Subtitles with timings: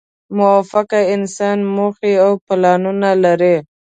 [0.37, 3.55] موفق انسانان موخې او پلانونه لري.